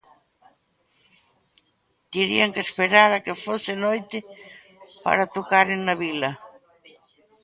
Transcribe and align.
Terían 2.13 2.53
que 2.55 2.61
esperar 2.67 3.09
a 3.13 3.23
que 3.25 3.39
fose 3.45 3.73
noite 3.85 4.17
para 5.05 5.31
tocaren 5.35 5.79
na 5.87 5.95
vila. 6.03 6.31